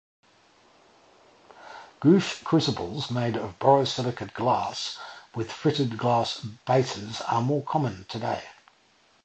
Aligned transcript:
Gooch 1.99 2.43
crucibles 2.43 3.11
made 3.11 3.35
of 3.37 3.59
borosilicate 3.59 4.33
glass 4.33 4.97
with 5.35 5.51
fritted 5.51 5.95
glass 5.99 6.39
bases 6.65 7.21
are 7.27 7.43
more 7.43 7.61
common 7.61 8.05
today. 8.09 8.43